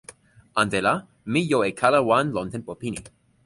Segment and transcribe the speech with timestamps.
[0.61, 0.93] ante la,
[1.33, 2.99] mi jo e kala wan lon tenpo pini.